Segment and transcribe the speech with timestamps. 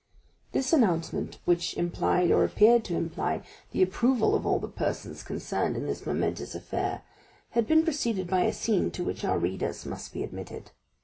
[0.51, 5.21] This formal announcement, which implied or appeared to imply, the approval of all the persons
[5.21, 7.03] concerned in this momentous affair,
[7.51, 10.71] had been preceded by a scene to which our readers must be admitted.